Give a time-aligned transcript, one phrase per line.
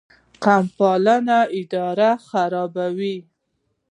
[0.43, 3.17] قوم پالنه اداره خرابوي